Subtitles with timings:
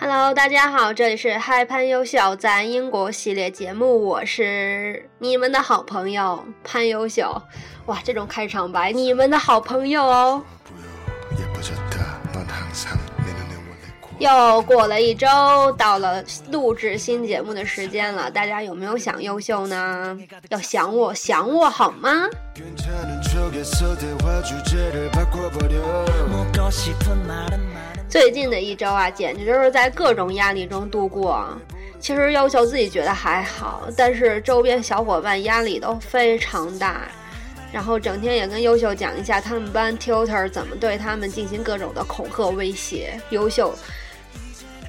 [0.00, 7.42] Hello，大家好，这里是嗨潘优秀在英国系列节目，我是你们的好朋友潘优秀。
[7.86, 10.44] 哇，这种开场白，你们的好朋友哦。
[14.20, 15.26] 又过了一周，
[15.76, 16.22] 到了
[16.52, 20.16] 录制新节目的时间了，大家有没有想优秀呢？
[20.50, 22.28] 要想我，想我好吗？
[28.08, 31.46] 最近的一周啊，简直就是在各种压力中度过。
[32.00, 37.02] 其实优秀自己觉得还好，但是周边小伙伴压力都非常大。
[37.70, 43.76] 然后整天也跟优秀讲一下他们班 tutor 怎么对他们进行各种的恐吓威胁，优秀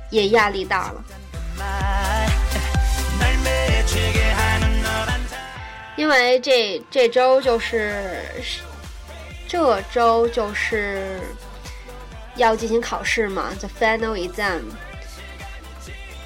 [0.10, 1.04] 也压力大了。
[5.98, 8.24] 因为这这周就是
[9.46, 11.20] 这周就是
[12.40, 14.62] 要进行考试嘛，the final exam。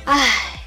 [0.05, 0.59] 唉，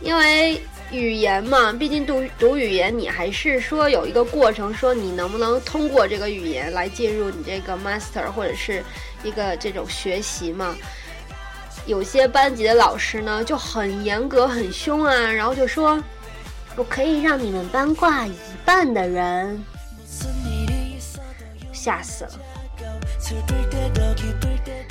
[0.00, 8.82] 因为语言嘛，毕竟读读语言，你还是说有一个过程，说你能不能通过这个语言来进入你这个 master 或者是
[9.22, 10.74] 一个这种学习嘛。
[11.86, 16.02] 有些班级的老师呢就很严格、很凶啊，然后就说。
[16.76, 18.32] 我可以让你们班挂一
[18.64, 19.62] 半的人，
[21.72, 22.30] 吓死了。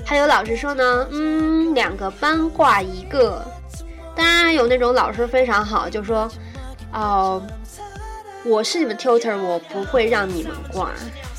[0.09, 3.45] 还有老师说呢，嗯，两个班挂一个。
[4.15, 6.27] 当然有那种老师非常好，就说，
[6.91, 7.39] 哦，
[8.43, 10.89] 我是你们 tutor，我不会让你们挂。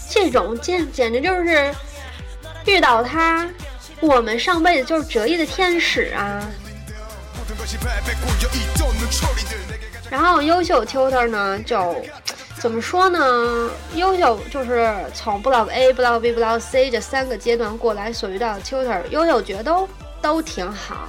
[0.08, 1.74] 这种简简直就是
[2.64, 3.44] 遇到他，
[3.98, 6.41] 我们上辈子就是折翼的天使啊。
[10.08, 12.00] 然后优秀 tutor 呢，就
[12.61, 13.70] 怎么说呢？
[13.94, 19.89] 优秀就是从 block A、block B、block C 这三个阶段过来所遇到的 tutor，优秀觉得都
[20.20, 21.09] 都挺好，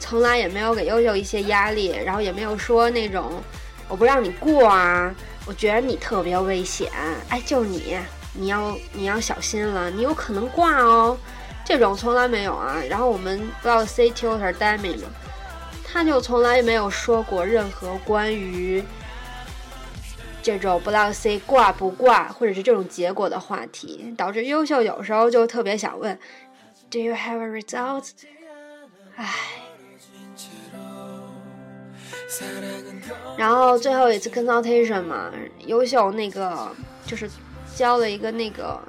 [0.00, 3.40] 从来也没有给优秀一些压力，然后也没有说那种
[3.86, 5.14] 我不让你过啊，
[5.46, 6.90] 我觉得你特别危险，
[7.28, 7.96] 哎，就你，
[8.32, 11.16] 你要你要小心了，你有可能挂哦，
[11.64, 12.74] 这种从来没有啊。
[12.90, 15.08] 然后我们 block C tutor Demi 嘛。
[15.90, 18.84] 他就从来没有说过任何关于
[20.42, 26.18] 这种不到 C 挂不挂，或者是这种结果的话题，导致优秀有时候就特别想问
[26.90, 28.10] ，Do you have a result？
[29.16, 29.34] 唉，
[33.36, 35.30] 然后最后一次 consultation 嘛，
[35.66, 36.68] 优秀那个
[37.04, 37.28] 就是
[37.74, 38.80] 交了一个那个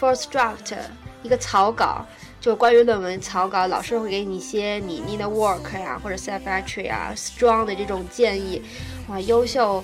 [0.00, 0.76] first draft
[1.22, 2.06] 一个草稿。
[2.38, 8.62] 就关于论文草稿，老师会给你一些你你的 work 呀，或者 self entry 啊，strong 的这种建议。
[9.08, 9.82] 哇，优秀，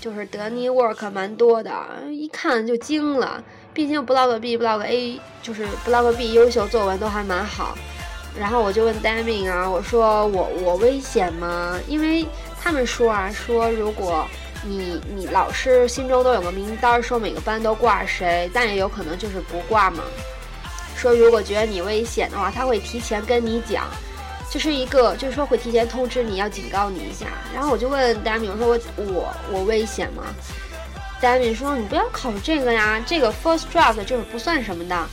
[0.00, 1.72] 就是得你 work 蛮多的，
[2.10, 3.42] 一看就惊了。
[3.74, 7.76] 毕竟 block B、block A 就是 block B 优秀作文都还蛮好。
[8.38, 11.78] 然后我就问 Daming 啊，我说我我危险吗？
[11.88, 12.26] 因为
[12.60, 14.26] 他们说啊，说如果
[14.62, 20.02] 你你老师心中都有个名单，说每个班都挂谁，但也有可能就是不挂嘛。
[20.96, 23.84] 说如果觉得你危险的话，他会提前跟你讲，
[24.56, 27.26] 就是一个就是说会提前通知你要警告你一下。
[27.52, 30.24] 然后我就问戴米，我说我我我危险吗？
[31.20, 35.06] 戴米说你不要考这个呀，这个 first draft 就是不算什么的，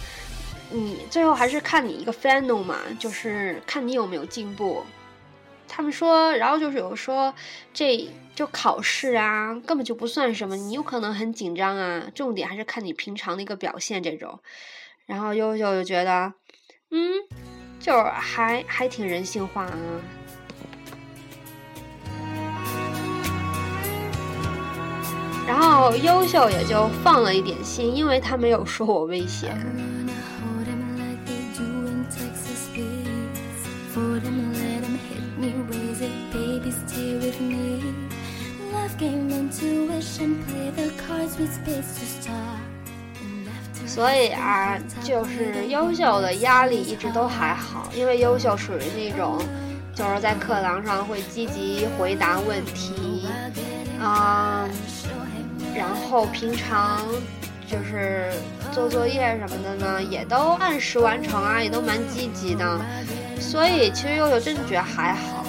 [0.71, 4.81] 你最后还是看你一个 final 嘛，就是看你有没有进步。
[5.67, 7.33] 他们说，然后就是有说
[7.73, 14.39] 这就考试啊，根本就不算什么，你有可能很紧张啊，重点还是看你平常的一个表现这种。
[15.05, 16.31] 然后优秀就觉得，
[16.91, 17.11] 嗯，
[17.83, 19.75] 就是还还挺人性化啊。
[25.45, 29.53] 然后优秀也就放了一点心，因为他没有说我危险。
[43.93, 49.37] 所以啊，就是优秀的压力一直都还好，因为优秀属于那种，
[49.93, 53.27] 就是在课堂上会积极回答问题，
[54.01, 54.67] 啊，
[55.75, 57.05] 然后平常
[57.67, 58.31] 就是
[58.71, 62.81] 做作业什么的呢，也都按时完成啊，也都蛮积极的。
[63.39, 65.45] 所以其实优秀真的觉得还好，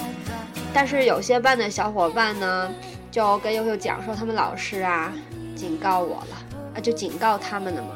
[0.71, 2.71] 但是有些班的小伙伴呢，
[3.09, 5.11] 就跟优秀讲说，他们老师啊
[5.55, 7.89] 警告我了，啊就警告他们了嘛。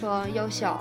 [0.00, 0.74] 说优秀，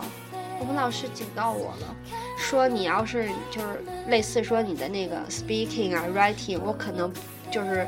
[0.61, 1.93] 我们老师警告我了，
[2.37, 7.11] 说你要是就是类似说你的那个 speaking 啊 writing，我可能
[7.51, 7.85] 就是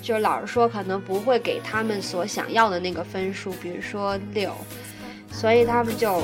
[0.00, 4.54] 就是老师说可能不会给他们所想要的那个分数，比如说六，
[5.30, 6.22] 所以他们就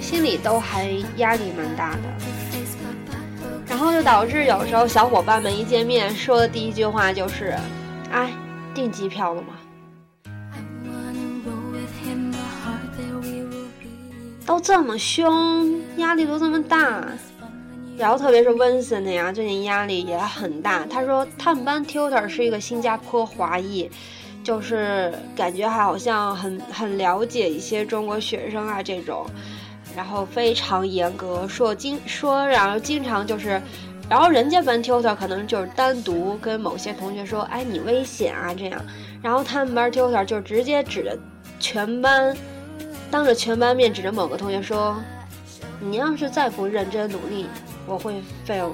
[0.00, 2.02] 心里都还压力蛮大的。
[3.68, 7.54] 然后就导致有时候小伙伴们一见面说的第一句话就是
[8.10, 8.32] ：“哎，
[8.74, 9.48] 订机票了吗？”
[14.46, 17.04] 都这么凶，压力都这么大，
[17.98, 20.86] 然后特别是温森的呀，最近压力也很大。
[20.86, 23.90] 他说他们班 tutor 是一个新加坡华裔，
[24.44, 29.26] 就是感觉还好像很很了解一些中国学生啊这种，
[29.96, 33.60] 然后非常严格，说经说然后经常就是，
[34.08, 38.80] 然后人家班 tutor 可能就是单独跟某些同学说，哎你危险啊这样，
[39.20, 41.18] 然后他们班 tutor 就直接指着
[41.58, 42.32] 全班。
[43.10, 44.96] 当着全班面指着某个同学说
[45.80, 47.46] ：“你要是再不认真努力，
[47.86, 48.72] 我会 fail。”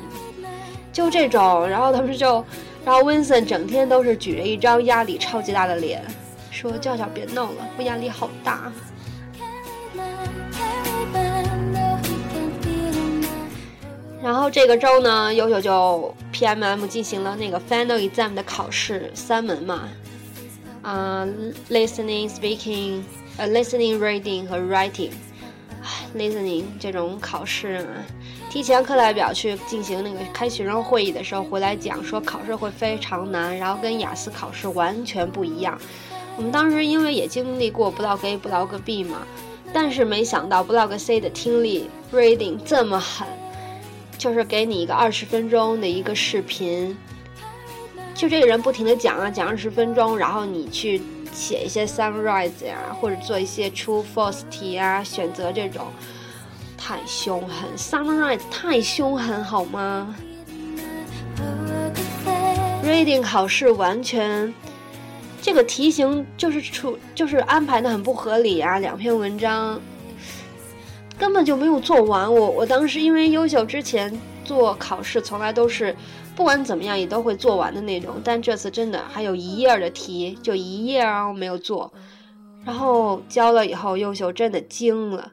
[0.92, 2.44] 就这种，然后他们就，
[2.84, 6.04] 然后 Vincent 整天都是举着一张压力超级大的脸，
[6.50, 8.72] 说：“叫叫别闹了，我压力好大。”
[14.22, 19.88] 然后这个周呢，优秀就 PMM 进行了那个 final exam 的考试，三门嘛，
[20.82, 21.26] 啊
[21.70, 23.02] ，listening, speaking。
[23.38, 27.86] 呃，listening、reading 和 writing，listening 这种考试啊，
[28.50, 35.76] 提前课代表去进行那个开学生会议的时候回来讲说考试会非常难，然后跟雅思考试完全不一样。
[36.36, 39.26] 我们当时因为也经历过 block A、block B 嘛，
[39.72, 43.26] 但是没想到 block C 的听力 reading 这么狠，
[44.18, 46.94] 就是给你一个二十分钟的一个视频，
[48.14, 51.00] 就这个人不停的讲啊讲二十分钟，然后你去。
[51.32, 55.86] 写一些 summarize 呀，或者做一些 true false 题啊，选择这种
[56.76, 60.14] 太凶狠，summarize 太凶狠好吗
[62.84, 64.52] ？reading 考试完全
[65.40, 69.80] 这个题型就是出就是安排的很不合理啊，两篇文章
[71.18, 72.32] 根本就没有做完。
[72.32, 74.12] 我我当时因为优秀之前
[74.44, 75.96] 做考试从来都是。
[76.34, 78.20] 不管怎么样，也都会做完的那种。
[78.24, 81.92] 但这次真的还有一页的题，就一页啊没有做。
[82.64, 85.32] 然后交了以后，优秀真的惊了，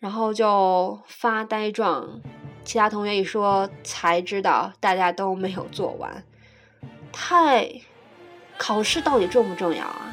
[0.00, 2.20] 然后就发呆状。
[2.64, 6.24] 其他同学一说，才知道大家都没有做完。
[7.12, 7.68] 太，
[8.56, 10.11] 考试到底重不重要啊？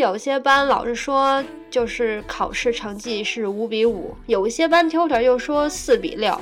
[0.00, 6.34] 有些班老师说，就是考试成绩是五比五；有一些班 tutor 又说四比六；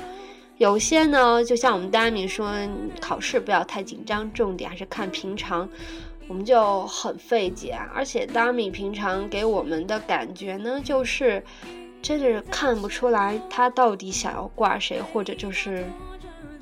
[0.58, 2.54] 有些呢，就像我们 Dami 说，
[3.00, 5.68] 考试不要太紧张，重点还是看平常。
[6.28, 7.76] 我们就很费解！
[7.92, 11.42] 而且 Dami 平常给我们的感觉呢，就是
[12.00, 15.84] 真的是看不出来他到底想要挂谁，或者就是，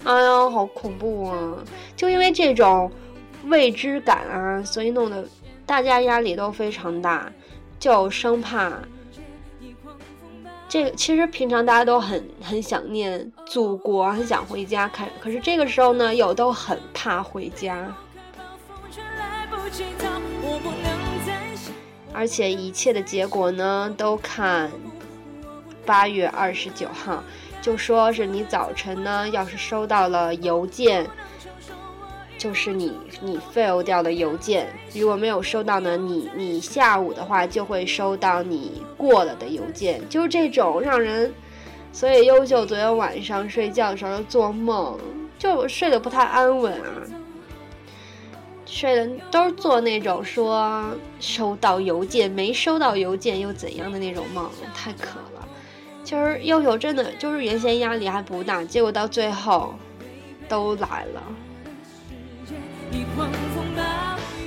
[0.05, 1.59] 哎呀，好恐怖啊！
[1.95, 2.91] 就因为这种
[3.45, 5.23] 未知感啊，所以弄得。
[5.67, 7.31] 大家压力都非常大，
[7.79, 8.73] 就生怕
[10.69, 10.91] 这个。
[10.93, 14.89] 其实平常大家都很很想念祖国，很想回家。
[14.89, 17.93] 看，可是这个时候呢，又都很怕回家。
[22.13, 24.71] 而且一切的结果呢，都看
[25.85, 27.23] 八月二十九号，
[27.61, 31.07] 就说是你早晨呢，要是收到了邮件。
[32.47, 41.35] 就是你你 fail 掉的邮件，如果没有收到呢，你你下午的话就会收到你过了的邮件，就是这种让人，
[41.93, 44.97] 所以优秀昨天晚上睡觉的时候做梦，
[45.37, 47.03] 就睡得不太安稳啊，
[48.65, 50.85] 睡的都是做那种说
[51.19, 55.49] 收到邮件没收到邮件又怎样的那种梦，太可了。
[56.05, 59.75] 就是优秀真的就是原先压力还不大，结果到最后
[60.49, 61.21] 都来了。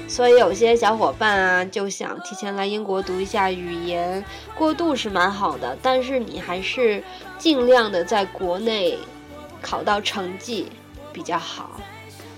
[0.07, 5.77] 所以有些小伙伴啊，就想提前来英国读一下语言，过渡是蛮好的。
[5.81, 7.01] 但是你还是
[7.37, 8.97] 尽量的在国内
[9.61, 10.67] 考到成绩
[11.13, 11.79] 比较好，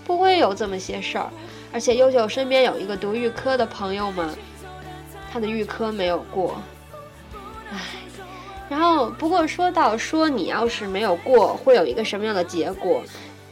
[0.06, 1.30] 不会有这么些事儿。
[1.74, 4.30] 而且优秀身边有一个读预科的朋友嘛，
[5.32, 6.62] 他的预科没有过，
[7.72, 7.80] 唉。
[8.70, 13.02] 然后不过说到说你要是没有过，会有一个什么样的结果？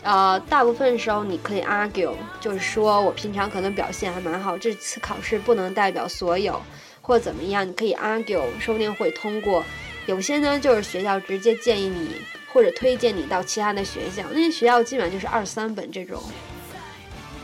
[0.01, 6.62] 呃，大部分时候你可以 argue，就是说我平常可能表现还蛮好，这次考试不能代表所有，
[7.01, 9.63] 或怎么样，你可以 argue，说不定会通过。
[10.06, 16.24] 有些呢，就是学校直接建议你或者推荐你到其他的学校，那些学校基本上就是二三本这种，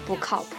[0.07, 0.55] 不靠谱。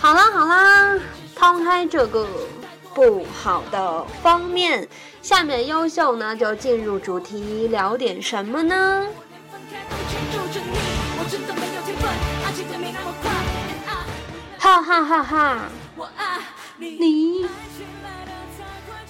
[0.00, 0.98] 好啦好啦，
[1.36, 2.26] 抛开这个。
[2.94, 4.88] 不好的方面。
[5.20, 9.06] 下面优秀呢，就进入主题，聊点什么呢？
[14.58, 15.58] 哈哈哈哈！
[16.78, 17.46] 你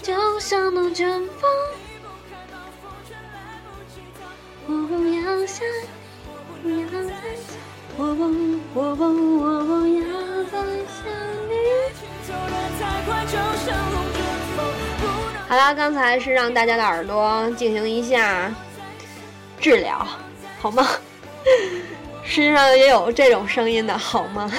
[0.03, 1.09] 就像龙卷
[1.39, 1.51] 风，
[4.67, 5.67] 我不要想，
[6.63, 7.57] 不要再想，
[7.97, 8.21] 我不，
[8.75, 9.05] 我不，
[9.41, 10.03] 我不要
[10.45, 10.53] 再
[10.89, 11.05] 想
[11.49, 11.53] 你。
[15.49, 18.51] 好啦，刚才是让大家的耳朵进行一下
[19.61, 20.07] 治疗，
[20.61, 20.87] 好吗？
[22.25, 24.51] 实际上也有这种声音的好吗？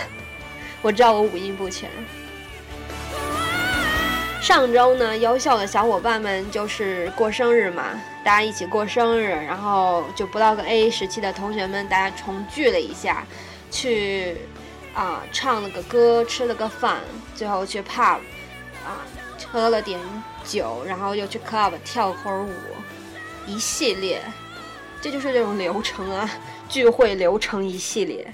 [0.81, 1.89] 我知道我五音不全。
[4.41, 7.85] 上周呢，优秀的小伙伴们就是过生日嘛，
[8.23, 13.25] 大家一起过生日，然后就不到个 A 时期的同学们，大家重聚了一下，
[13.71, 14.35] 去
[14.93, 17.01] 啊唱了个歌，吃了个饭，
[17.35, 18.19] 最后去 pub
[18.85, 19.01] 啊
[19.51, 19.99] 喝了点
[20.43, 22.51] 酒，然后又去 club 跳会儿舞，
[23.47, 24.21] 一系列，
[25.01, 26.29] 这就是这种流程啊，
[26.69, 28.33] 聚会流程一系列。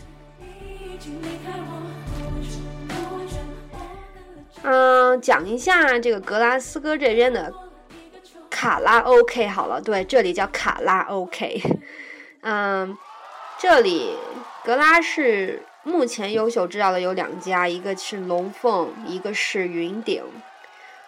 [4.64, 7.52] 嗯，讲一下这个格拉斯哥这边的
[8.50, 11.62] 卡拉 OK 好了，对，这里叫卡拉 OK。
[12.42, 12.98] 嗯，
[13.58, 14.16] 这里
[14.64, 20.24] 格拉是目前优秀知道的有两家，一个是龙凤，一个是云顶。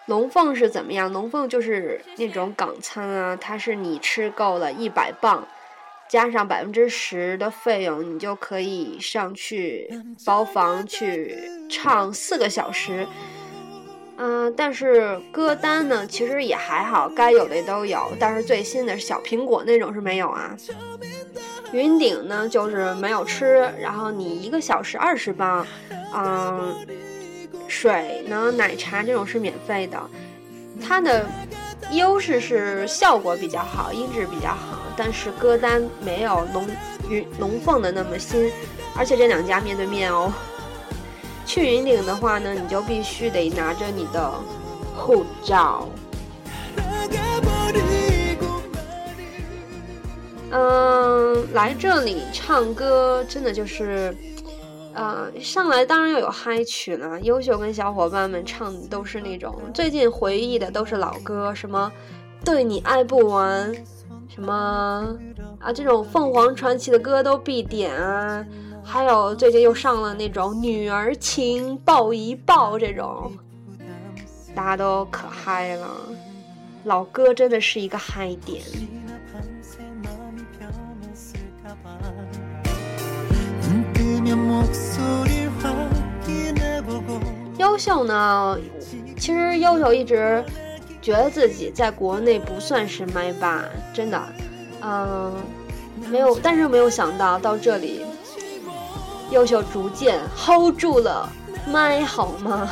[0.06, 1.12] 龙凤是怎么样？
[1.12, 5.46] 龙凤就是那种港餐啊，它是你吃够了一百磅，
[6.08, 9.88] 加上百分之十的费用，你就可以上去
[10.24, 11.38] 包房去
[11.70, 13.06] 唱四个小时。
[14.16, 18.10] 嗯，但是歌单呢，其实也还好，该有的都有。
[18.18, 20.56] 但是最新的小苹果那种是没有啊。
[21.72, 25.66] 云顶呢，就是没有吃，然后你一个小时二十磅，
[26.14, 26.76] 嗯，
[27.66, 29.98] 水呢，奶茶这种是免费的。
[30.80, 31.26] 它的
[31.92, 36.66] 优势是效果比较好，音质比较好，但是歌单没有龙
[37.08, 38.50] 云龙凤的那么新，
[38.96, 40.32] 而且这两家面对面哦。
[41.46, 44.30] 去云顶的话呢，你就必须得拿着你的
[44.94, 45.88] 护照。
[50.52, 54.14] 嗯，来这里唱歌真的就是，
[54.92, 57.18] 呃，上来当然要有嗨曲了。
[57.22, 61.90] 优秀跟小伙伴们唱的都是那种最近回忆的都是老歌，什么
[62.44, 63.74] 对你爱不完，
[64.28, 65.16] 什么
[65.58, 68.44] 啊这种凤凰传奇的歌都必点啊。
[68.84, 73.32] 还有最近又上了那种女儿情抱一抱这种，
[74.54, 75.88] 大家都可嗨了。
[76.84, 78.60] 老歌真的是一个嗨点。
[87.58, 88.58] 优秀呢，
[89.18, 90.44] 其实优秀一直
[91.00, 93.62] 觉得自己在国内不算是麦霸，
[93.92, 94.22] 真的，
[94.82, 95.32] 嗯，
[96.10, 98.04] 没有，但是没有想到到这里。
[99.30, 101.28] 优秀逐渐 hold 住了
[101.66, 102.68] 麦，好吗？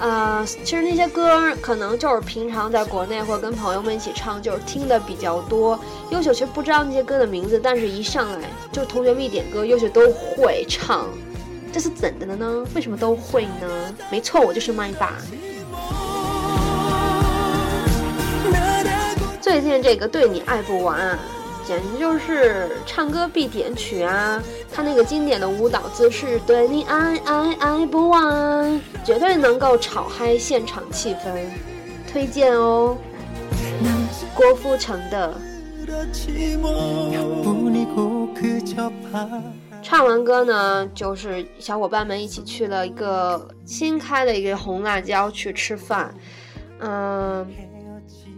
[0.00, 5.78] 呃，其实那些歌可能就是平常在国内或跟朋友们一起唱，就是听的比较多。
[6.10, 11.06] 优秀其实不知道那些歌的名字，但是一上来就同学们一点歌，优秀都会唱，
[11.70, 12.64] 这是怎的了呢？
[12.74, 13.94] 为什么都会呢？
[14.10, 15.12] 没错，我就是麦霸。
[19.38, 21.18] 最近这个对你爱不完。
[21.70, 24.42] 简直就是唱歌必点曲啊！
[24.74, 31.44] 他那个经典的舞蹈姿势，对你爱爱爱不完，绝对能够炒嗨现场气氛，
[32.10, 32.98] 推荐哦。
[34.34, 35.32] 郭富城的。
[39.80, 46.12] 唱完歌呢，就是小伙伴们一起去了一个新开的一个红辣椒去吃饭，
[46.80, 47.46] 嗯。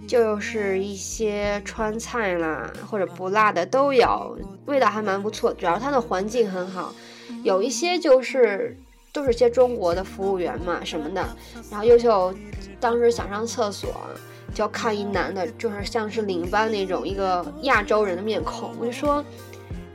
[0.08, 5.54] 就是一些川菜啦，或者不辣的都有，味道还蛮不错。
[5.54, 6.92] 主要它的环境很好，
[7.44, 8.76] 有一些就是
[9.10, 11.26] 都是些中国的服务员嘛什么的。
[11.70, 12.34] 然后优秀
[12.78, 13.90] 当时想上厕所，
[14.52, 19.24] 就看一男的，就是像是领班那种一个亚洲人的面孔，我就说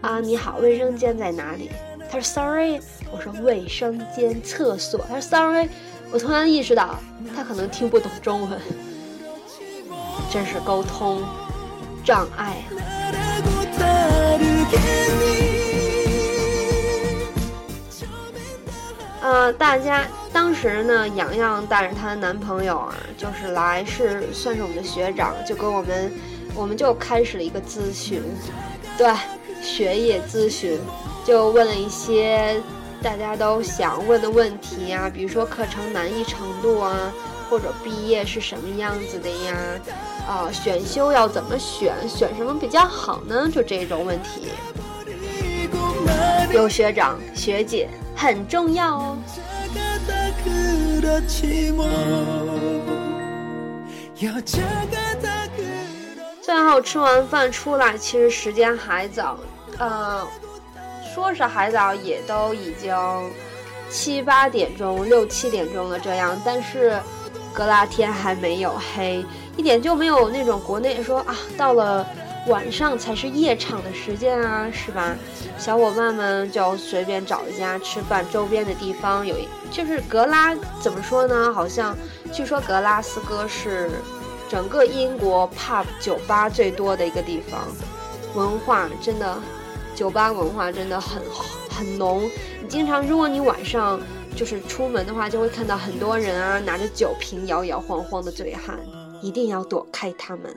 [0.02, 1.70] 啊你好，卫生间在哪里？
[2.10, 2.80] 他说 sorry，
[3.12, 5.06] 我说卫生间厕所。
[5.08, 5.70] 他说 sorry，
[6.12, 7.00] 我突然意识到
[7.36, 8.60] 他可能听不懂中文。
[10.30, 11.24] 真是沟通
[12.04, 12.58] 障碍
[19.22, 19.22] 啊！
[19.22, 26.12] 呃，大家当时呢，洋洋带着她的男朋友啊，就是来是算是我们的学长，就跟我们，
[26.54, 28.22] 我们就开始了一个咨询，
[28.98, 29.14] 对，
[29.62, 30.78] 学业咨询，
[31.26, 32.62] 就问了一些
[33.02, 37.12] 大家都想问的问题啊，比如说课程难易程度啊。
[37.50, 39.56] 或者毕业是什么样子的呀？
[40.28, 41.96] 啊，选修要怎么选？
[42.06, 43.50] 选什么比较好呢？
[43.50, 44.50] 就这种问题。
[46.52, 49.18] 有学长学姐很重要哦。
[56.42, 59.40] 最后吃完饭出来，其实时间还早，
[59.78, 60.28] 呃，
[61.18, 62.96] 说是海岛，也都已经
[63.90, 66.40] 七八点钟、六七点钟了这样。
[66.46, 66.96] 但是，
[67.52, 72.06] 格拉天还没有黑，一点就没有那种国内说啊，到了
[72.46, 75.16] 晚上才是夜场的时间啊，是吧？
[75.58, 79.36] 小伙伴们就随便找一家吃饭，周边的地方有，
[79.72, 81.52] 就是格拉怎么说呢？
[81.52, 81.98] 好像
[82.32, 83.90] 据说格拉斯哥是。
[84.50, 87.68] 整个英国 pub 酒吧最多的一个地方，
[88.34, 89.38] 文化真的，
[89.98, 91.20] 酒吧文化真的很
[91.72, 92.30] 很浓。
[92.62, 94.00] 你经常，如果你晚上
[94.36, 98.78] 就是出门的话，就会看到很多人啊，拿着酒瓶摇摇晃晃的醉汉，
[99.24, 100.56] 一定要躲开他们。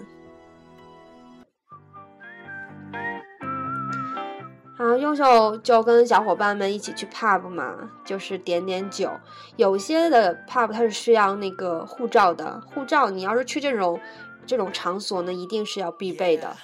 [4.76, 9.11] 啊，优秀就跟小伙伴们一起去 pub 嘛，就是点点酒。
[9.56, 13.99] 有些的 pub 它是需要那个护照的，护照你要是去这种
[14.47, 16.54] 这种场所呢，一定是要必备的。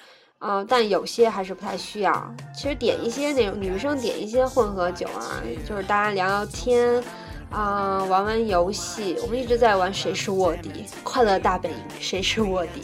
[0.47, 2.35] 啊，但有些还是不太需要。
[2.55, 7.03] 其实点一些那种女生点一些混合酒啊，就是大家聊聊天，
[7.51, 9.17] 啊，玩玩游戏。
[9.23, 12.83] 我们一直在玩谁是卧底，快乐大本营，谁是卧底。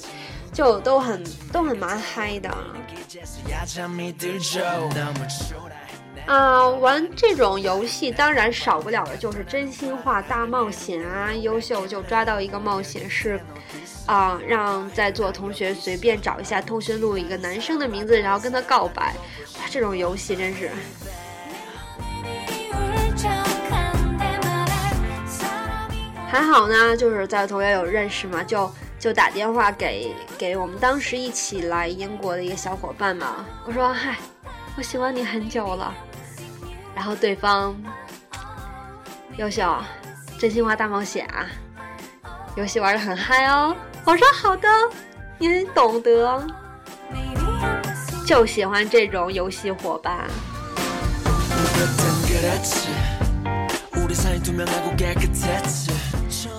[0.53, 2.51] 就都很都很蛮嗨的
[6.27, 6.69] 啊！
[6.69, 11.33] 玩这种游戏当然少不了的就是真心话大冒险啊！
[11.33, 13.41] 优秀就抓到一个冒险是
[14.07, 19.15] 啊，让在座同学随便找一下通讯录一个男生的名字，然后跟他告白。
[19.59, 20.71] 哇，这种游戏真是
[26.29, 28.71] 还好呢，就是在座同学有认识嘛，就。
[29.03, 34.17] 就打电话给给我们当时一起来英国的一个小伙伴嘛，我说嗨，
[34.77, 35.93] 我喜欢你很久了，
[36.95, 37.75] 然后对方
[39.39, 39.77] 优秀，
[40.39, 41.49] 真心话大冒险啊，
[42.55, 44.69] 游戏玩的很嗨哦，我说好的，
[45.39, 46.45] 你懂得，
[48.27, 50.27] 就喜欢这种游戏伙伴。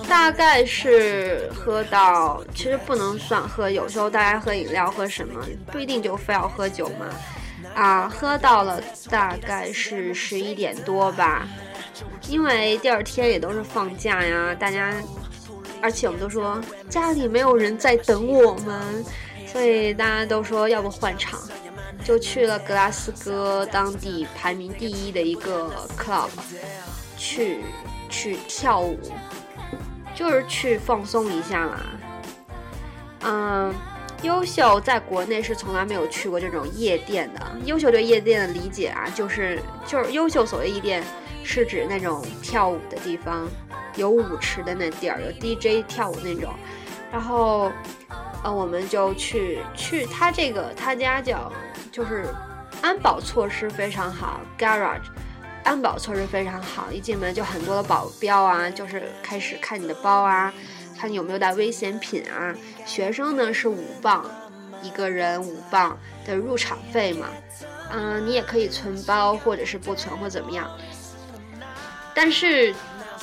[0.08, 7.06] 大概是喝到，其实不能算喝，有时候大家喝饮料喝什么，不一定就非要喝酒嘛。
[7.74, 8.80] 啊，喝到了
[9.10, 11.46] 大概是十一点多吧，
[12.28, 14.92] 因为第二天也都是放假呀，大家，
[15.84, 19.04] 而且我们都说家里没有人在等我们，
[19.46, 21.38] 所以大家都说要不换场，
[22.02, 26.30] 就去了格拉斯哥当地排名第一的一个 club，
[27.18, 27.58] 去
[28.08, 28.98] 去跳舞。
[30.14, 31.80] 就是去放松一下啦，
[33.24, 33.74] 嗯，
[34.22, 37.40] 优秀在国内是从来没有去过这种夜店的。
[37.64, 41.02] 优秀对夜店的理解啊，就是就是优秀所谓夜店
[41.42, 43.48] 是指那种跳舞的地方，
[43.96, 46.52] 有舞池的那地儿，有 DJ 跳舞那种。
[47.12, 47.70] 然后，
[48.42, 51.52] 呃，我们就去去他这个他家叫
[51.92, 52.26] 就是
[52.82, 55.02] 安保措施非常好，Garage。
[55.62, 60.52] 安保措施非常好，一进门就很多的保镖啊，就是开始看你的包啊，
[60.98, 62.54] 看你有没有带危险品啊。
[62.84, 64.30] 学生呢是五磅，
[64.82, 67.28] 一个人五磅的入场费嘛，
[67.90, 70.68] 嗯，你也可以存包或者是不存或怎么样。
[72.14, 72.74] 但是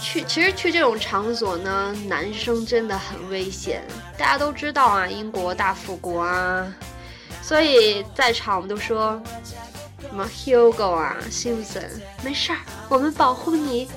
[0.02, 3.84] 去其实去这种场所呢，男生真的很危险，
[4.18, 6.74] 大家都知道啊，英国大富国啊，
[7.42, 9.22] 所以在场我们都说。
[10.10, 11.88] 什么 Hugo 啊，Simpson，
[12.22, 12.58] 没事儿，
[12.90, 13.88] 我们保护你。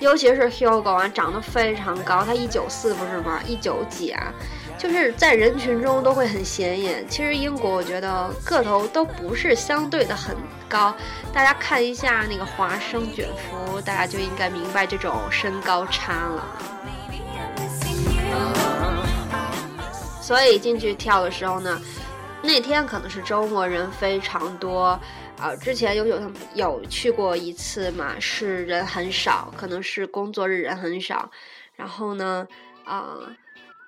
[0.00, 3.40] 尤其是 Hugo 啊，长得非常高，他一九四不是吗？
[3.46, 4.32] 一九几啊，
[4.76, 7.06] 就是在人群中都会很显眼。
[7.08, 10.34] 其实英国我觉得个头都不是相对的很
[10.68, 10.94] 高，
[11.32, 16.44] 大家看一下那个华生卷福，大家就应该明白这种身高差了。
[20.20, 21.80] 所以进去跳的时候呢。
[22.40, 24.98] 那天可能是周末，人非常多，
[25.40, 31.28] 啊，之前有有有去过一次嘛，是人很少，可能是工作日人很少，
[31.74, 32.46] 然后呢，
[32.84, 33.16] 啊，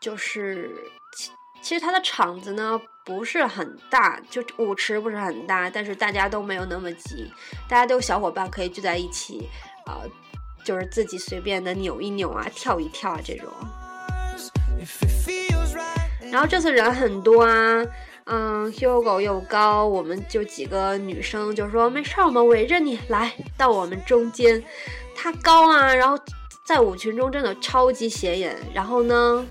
[0.00, 0.68] 就是
[1.16, 1.30] 其
[1.62, 2.78] 其实它的场子呢
[3.10, 7.28] 不是很大，就舞池不是很大，但是大家都没有那么挤，
[7.68, 9.48] 大家都小伙伴可以聚在一起，
[9.84, 9.98] 啊，
[10.62, 13.48] 就是自己随便的扭一扭啊，跳一跳啊这种，
[16.30, 17.84] 然后这次人很多啊。
[18.26, 24.62] 嗯，Hugo 又高，我们就几个女生就说没事儿，我们围着你来到我们中间。
[25.16, 26.16] 他高啊，然后
[26.62, 28.56] 在舞群中真的超级显眼。
[28.72, 29.44] 然后呢，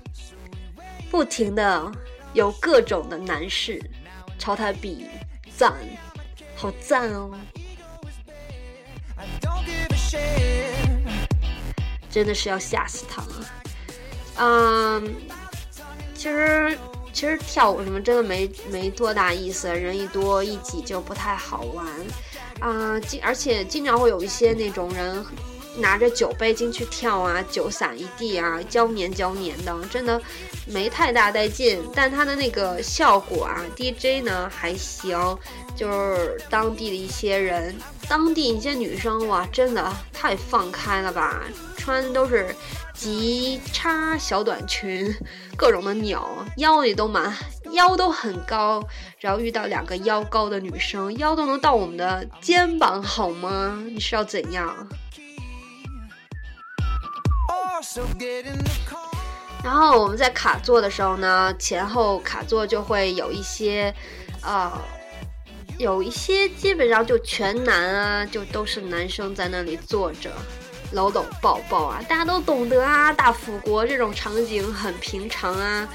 [1.10, 1.92] 不停的
[2.32, 3.82] 有各种的男士
[4.38, 5.06] 朝他比
[5.56, 5.74] 赞，
[6.56, 7.30] 好赞哦！
[12.10, 13.50] 真的是要吓死他了。
[14.36, 15.14] 嗯，
[16.14, 16.78] 其实
[17.12, 21.86] 其实跳舞什么真的没没多大意思，人一多一挤就不太好玩
[22.60, 22.98] 啊。
[23.00, 25.24] 经而且经常会有一些那种人
[25.80, 30.20] 拿着酒杯进去跳啊，酒洒一地啊，胶黏胶黏的，真的
[30.66, 31.82] 没太大带劲。
[31.94, 35.38] 但他的那个效果啊，DJ 呢还行，
[35.74, 37.74] 就是当地的一些人。
[38.08, 41.42] 当地一些女生哇，真的太放开了吧，
[41.76, 42.54] 穿都是
[42.92, 45.14] 极叉小短裙，
[45.56, 47.32] 各种的鸟，腰也都蛮，
[47.70, 48.82] 腰都很高，
[49.20, 53.80] 然后遇到两个腰高的女生，腰都能到我们的肩膀，好吗？
[53.86, 54.88] 你是要怎样？
[59.62, 63.94] 然后我们在卡座的时候呢，前后卡座就会有一些，
[64.42, 64.72] 呃。
[65.78, 70.30] 有一些基本上就全男啊，就都是男生在那里坐着，
[70.92, 75.88] 搂搂抱抱啊，大家都懂得啊，大腐国这种场景很平常啊，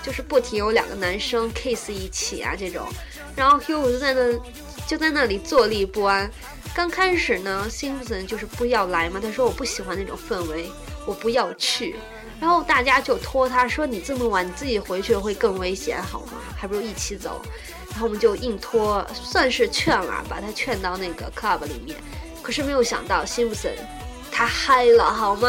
[0.00, 2.86] 就是不停有两个男生 kiss 一起啊这种，
[3.34, 4.32] 然后 Hugh 就在那
[4.86, 6.30] 就在那里坐立不安。
[6.72, 10.70] 刚开始呢，Simpson 就是不要来嘛，他说我不喜欢那种氛围，
[11.06, 11.96] 我不要去。
[12.40, 16.32] 然后大家就拖他说你这么晚你自己回去会更危险好吗？
[16.56, 17.40] 还不如一起走。
[17.90, 21.96] 然后我们就硬拖，算是劝了，把他劝到那个 club 里面。
[22.42, 23.72] 可是没有想到，辛普森
[24.30, 25.48] 他嗨了，好吗？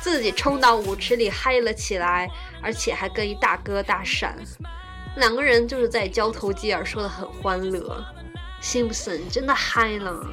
[0.00, 2.30] 自己冲到舞池里嗨了起来，
[2.62, 4.32] 而且还跟一大哥搭讪，
[5.16, 8.04] 两个人就是在交头接耳，说的很欢乐。
[8.60, 10.24] 辛普森真的嗨了。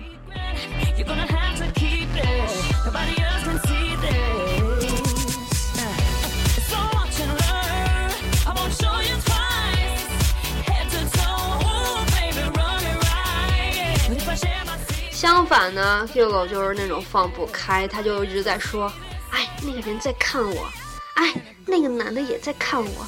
[15.25, 18.93] 相反呢，Hugo 就是那种放不开，他就一直在说
[19.33, 20.67] ：“哎，那个人在看我，
[21.15, 21.33] 哎，
[21.65, 23.01] 那个男的也在看我，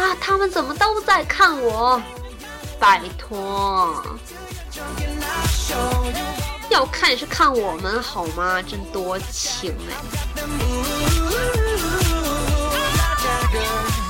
[0.00, 2.00] 啊，他们怎么都在看我？
[2.78, 4.06] 拜托，
[6.70, 8.62] 要看也是看我们好吗？
[8.62, 9.94] 真多情哎！”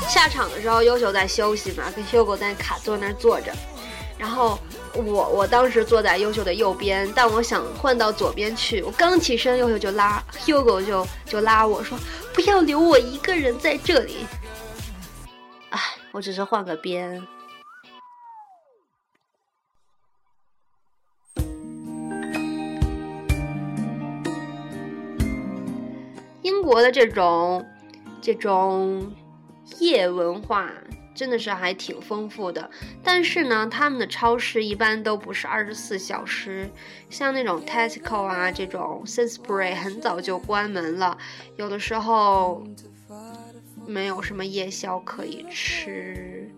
[0.07, 3.51] 下场的时候，优秀在休息嘛，跟 Hugo 在卡座那儿坐着，
[4.19, 4.59] 然后。
[4.95, 8.81] 我我当时坐在优秀的右边，但我想换到左边去。
[8.83, 11.99] 我刚起身，优秀就拉 Hugo 就就拉我说
[12.33, 14.27] ：“不要留我一个人在这里。”
[15.71, 15.81] 哎，
[16.13, 17.27] 我只是换个边。
[26.43, 27.67] 英国的这种
[28.21, 29.13] 这种
[29.81, 30.71] 夜文化。
[31.15, 32.69] 真的是还挺丰富的，
[33.03, 36.69] 但是呢，他们的超市一般都不是二十四小时，
[37.09, 41.17] 像那种 Tesco 啊这种 Sainsbury 很早就关门了，
[41.57, 42.67] 有的时候
[43.87, 46.51] 没有什么夜宵可以吃。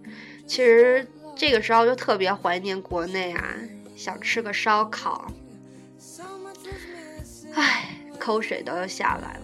[0.46, 3.44] 其实这个时候就特别怀念国内啊，
[3.94, 5.30] 想吃个烧烤，
[7.54, 9.40] 唉，口水都要下来了。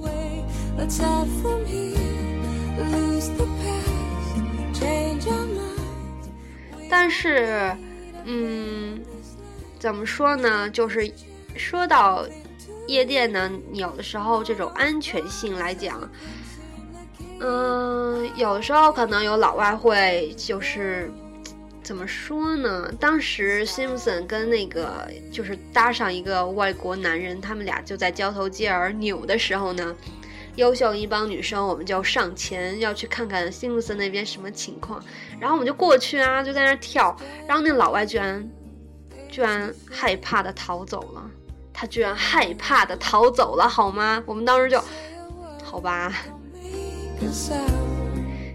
[0.00, 2.11] wait，let's have fun
[6.88, 7.74] 但是，
[8.24, 9.00] 嗯，
[9.78, 10.68] 怎么说呢？
[10.70, 11.10] 就是
[11.56, 12.24] 说到
[12.86, 16.08] 夜店呢，有的时候这种安全性来讲，
[17.40, 21.10] 嗯，有的时候可能有老外会就是
[21.82, 22.92] 怎么说呢？
[23.00, 29.96] 当时 Simpson 跟那个就是搭上一个外国男人，他们俩就在交头接耳扭的时候呢。
[30.56, 35.02] 优秀一帮女生，我们就上前要去看看辛普森那边什么情况，
[35.40, 38.46] 然后我们就过去啊，就在那跳，然后那老外居然
[39.30, 41.30] 居然害怕的逃走了，
[41.72, 44.22] 他居然害怕的逃走了，好吗？
[44.26, 44.78] 我们当时就
[45.64, 46.12] 好吧。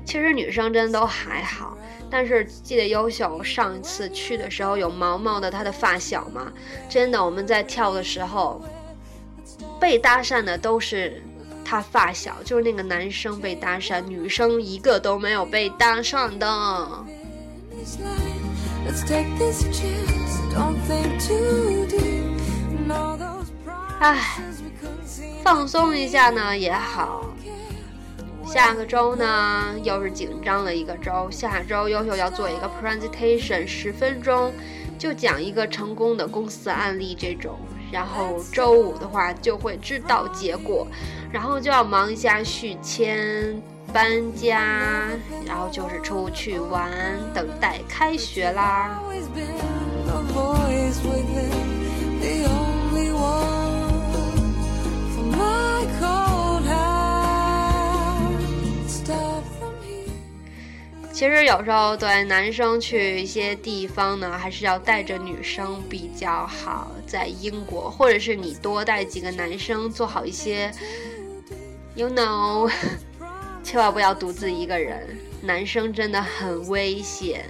[0.06, 1.76] 其实女生真的都还好，
[2.12, 6.54] 但是记得优秀上一次去的时候有毛毛的他的发小嘛，
[6.88, 8.62] 真的我们在跳的时候
[9.80, 11.24] 被搭讪的都是。
[11.70, 16.48] 他发小就是那个男生被搭讪，女生一个都没有被搭上的。
[24.00, 24.40] 唉，
[25.44, 27.26] 放松一下呢也好。
[28.46, 34.54] 下个周呢又是紧张的一个周，下周优秀要做一个 presentation，十分钟
[34.98, 37.60] 就讲一个成功的公司案例这种。
[37.91, 40.88] 然后周五的话就会知道结果，
[41.32, 43.62] 然后就要忙一下续签、
[43.93, 45.08] 搬家，
[45.45, 46.91] 然后就是出去玩，
[47.34, 49.02] 等待开学啦。
[61.18, 66.92] 其实有时候对男生去一些地方呢，还是要带着女生比较好。
[67.08, 70.72] 在英国，或者是你多带几个男生，做好一些
[71.96, 72.72] ，you know，
[73.64, 77.46] 千万不要独自一个人，男生真的很危险。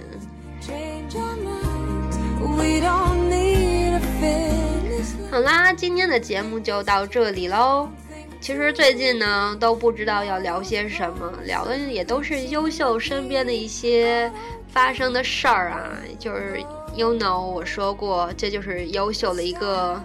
[5.30, 7.90] 好啦，今天的节目就到这里喽。
[8.40, 14.32] 其实最近呢，都不知道要聊些什么，聊的也都是优秀身边的一些
[14.68, 16.62] 发生的事儿啊，就是
[16.94, 20.02] ，you know，我说过，这就是优秀的一个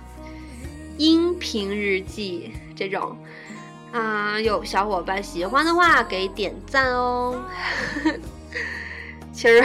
[0.97, 3.17] 音频日记这种，
[3.93, 7.41] 啊，有小伙伴喜欢的话给点赞哦。
[9.31, 9.63] 其实，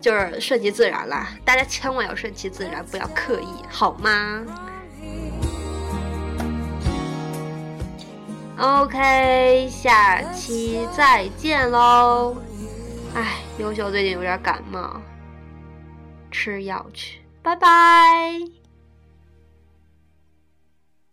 [0.00, 4.44] 就是顺其自然啦，大家千万要顺其自然，不要刻意，好吗？
[8.58, 12.36] ？OK，下期再见喽！
[13.14, 15.00] 哎，优秀最近有点感冒，
[16.30, 18.57] 吃药去，拜拜。